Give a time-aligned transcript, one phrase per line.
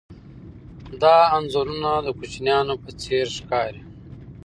[1.01, 3.83] دا انځورونه د کوچنیانو په څېر ښکاري.